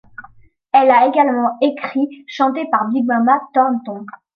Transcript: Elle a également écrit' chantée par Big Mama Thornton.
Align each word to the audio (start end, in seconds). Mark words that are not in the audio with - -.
Elle 0.73 0.89
a 0.89 1.05
également 1.05 1.59
écrit' 1.61 2.09
chantée 2.27 2.65
par 2.71 2.87
Big 2.89 3.05
Mama 3.05 3.39
Thornton. 3.53 4.03